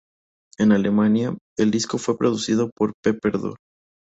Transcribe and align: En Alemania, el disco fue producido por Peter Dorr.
En 0.57 0.71
Alemania, 0.71 1.37
el 1.59 1.69
disco 1.69 1.99
fue 1.99 2.17
producido 2.17 2.71
por 2.75 2.91
Peter 3.03 3.33
Dorr. 3.37 3.57